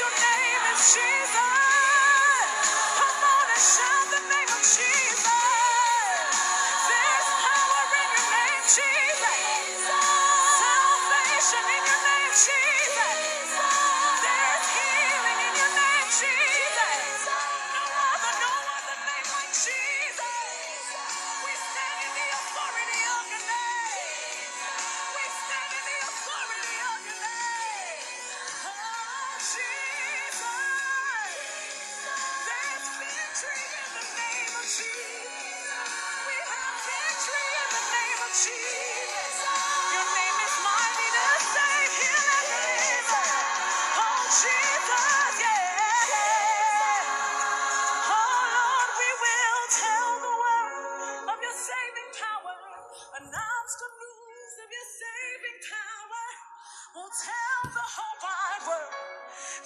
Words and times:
your 0.00 0.10
name 0.10 0.64
is 0.74 0.82
Jesus. 0.94 1.40
Come 3.00 3.20
on 3.24 3.46
and 3.52 3.62
shout 3.62 4.06
the 4.12 4.20
name 4.28 4.50
of 4.52 4.62
Jesus. 4.62 5.24
Power 7.44 7.84
in 8.00 8.08
your 8.16 8.28
name, 8.36 8.64
Jesus. 8.66 9.40
Salvation 10.60 11.64
in 11.76 11.82
your 11.88 12.00
name, 12.08 12.32
Jesus. 12.36 13.15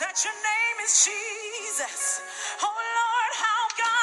That 0.00 0.24
your 0.24 0.32
name 0.32 0.78
is 0.84 0.94
Jesus. 1.04 2.22
Oh, 2.62 2.68
Lord, 2.68 3.32
how 3.36 3.62
God 3.76 3.95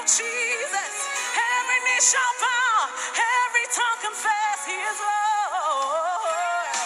of 0.00 0.04
Jesus, 0.04 0.94
every 1.32 1.80
knee 1.88 2.02
shall 2.04 2.34
bow, 2.40 2.88
every 3.16 3.66
tongue 3.72 4.00
confess 4.04 4.58
he 4.68 4.76
is 4.76 4.98
Lord. 5.00 6.76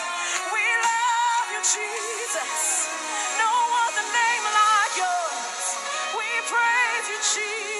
We 0.55 0.63
love 0.63 1.47
you, 1.51 1.63
Jesus. 1.63 2.87
No 3.43 3.51
other 3.51 4.07
name 4.15 4.45
like 4.47 4.95
yours. 5.03 5.67
We 6.15 6.29
praise 6.47 7.07
you, 7.11 7.19
Jesus. 7.35 7.80